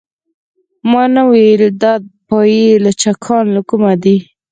[0.91, 1.93] ما نه ویل دا
[2.27, 4.17] پايي لچکان له کومه دي.